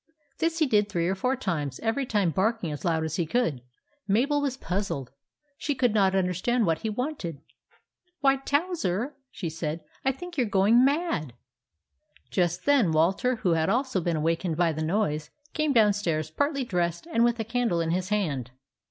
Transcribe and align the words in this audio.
This 0.39 0.57
he 0.57 0.65
did 0.65 0.89
three 0.89 1.07
or 1.07 1.13
four 1.13 1.35
times, 1.35 1.79
every 1.81 2.07
time 2.07 2.31
barking 2.31 2.71
as 2.71 2.83
loud 2.83 3.03
as 3.03 3.17
he 3.17 3.25
could. 3.27 3.61
Mabel 4.07 4.41
was 4.41 4.57
puzzled. 4.57 5.11
She 5.59 5.75
could 5.75 5.93
not 5.93 6.15
understand 6.15 6.65
what 6.65 6.79
he 6.79 6.89
wanted." 6.89 7.39
Why, 8.21 8.37
Towser," 8.37 9.13
she 9.29 9.47
said," 9.47 9.83
I 10.03 10.11
think 10.11 10.39
you 10.39 10.45
're 10.45 10.49
going 10.49 10.83
mad." 10.83 11.33
Just 12.31 12.65
then 12.65 12.91
Walter, 12.91 13.35
who 13.35 13.51
had 13.51 13.69
also 13.69 14.01
been 14.01 14.15
awakened 14.17 14.57
by 14.57 14.71
the 14.71 14.81
noise, 14.81 15.29
came 15.53 15.71
downstairs 15.71 16.31
partly 16.31 16.63
dressed 16.63 17.05
and 17.05 17.23
with 17.23 17.39
a 17.39 17.43
candle 17.43 17.79
in 17.79 17.91
his 17.91 18.09
hand. 18.09 18.49